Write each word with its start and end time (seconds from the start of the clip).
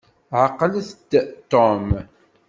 Ɛqlet-d 0.43 1.11
Tom. 1.51 1.85